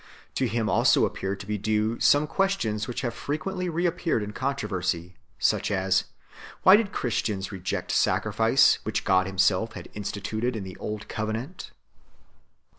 To 0.33 0.47
him 0.47 0.67
also 0.67 1.05
appear 1.05 1.35
to 1.35 1.45
be 1.45 1.59
due 1.59 1.99
some 1.99 2.25
questions 2.25 2.87
which 2.87 3.01
have 3.01 3.13
frequently 3.13 3.69
re 3.69 3.85
appeared 3.85 4.23
in 4.23 4.33
controversy, 4.33 5.13
such 5.37 5.69
as: 5.69 6.05
Why 6.63 6.75
did 6.75 6.91
Christians 6.91 7.51
reject 7.51 7.91
sacrifice, 7.91 8.79
which 8.81 9.03
God 9.05 9.27
Himself 9.27 9.73
had 9.73 9.93
institu 9.93 10.41
ted 10.41 10.55
in 10.55 10.63
the 10.63 10.75
Old 10.77 11.07
Covenant 11.07 11.69